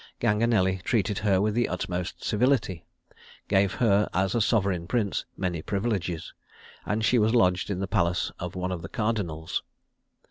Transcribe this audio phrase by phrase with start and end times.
[0.19, 2.83] Ganganelli treated her with the utmost civility
[3.47, 6.33] gave her, as a sovereign prince, many privileges
[6.87, 9.61] and she was lodged in the palace of one of the cardinals.